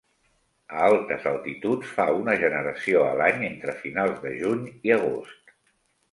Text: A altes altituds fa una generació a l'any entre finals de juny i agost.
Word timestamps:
A 0.75 0.85
altes 0.91 1.25
altituds 1.31 1.91
fa 1.97 2.07
una 2.21 2.35
generació 2.43 3.03
a 3.09 3.11
l'any 3.19 3.43
entre 3.49 3.75
finals 3.83 4.17
de 4.25 4.31
juny 4.39 4.65
i 4.89 4.95
agost. 4.97 5.53